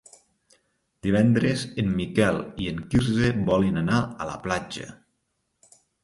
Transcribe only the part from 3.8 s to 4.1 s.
anar